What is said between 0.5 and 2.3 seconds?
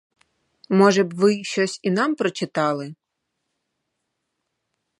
Може б, ви щось і нам